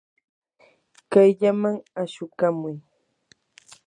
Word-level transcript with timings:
kayllaman 1.11 1.75
ashukamuy. 2.01 2.75